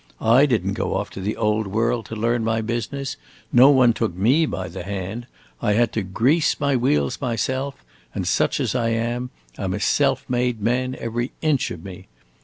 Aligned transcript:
I 0.19 0.47
did 0.47 0.65
n't 0.65 0.73
go 0.73 0.95
off 0.95 1.11
to 1.11 1.21
the 1.21 1.37
Old 1.37 1.67
World 1.67 2.07
to 2.07 2.15
learn 2.15 2.43
my 2.43 2.61
business; 2.61 3.17
no 3.53 3.69
one 3.69 3.93
took 3.93 4.15
me 4.15 4.47
by 4.47 4.67
the 4.67 4.81
hand; 4.81 5.27
I 5.61 5.73
had 5.73 5.91
to 5.93 6.01
grease 6.01 6.59
my 6.59 6.75
wheels 6.75 7.21
myself, 7.21 7.75
and, 8.15 8.27
such 8.27 8.59
as 8.59 8.73
I 8.73 8.89
am, 8.89 9.29
I 9.59 9.63
'm 9.65 9.75
a 9.75 9.79
self 9.79 10.27
made 10.27 10.59
man, 10.59 10.95
every 10.99 11.33
inch 11.43 11.69
of 11.69 11.83
me! 11.83 12.07